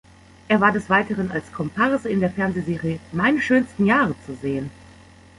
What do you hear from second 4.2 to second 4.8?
zu sehen.